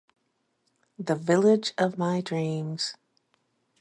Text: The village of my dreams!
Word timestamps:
The 0.97 1.13
village 1.13 1.73
of 1.77 1.95
my 1.99 2.21
dreams! 2.21 2.95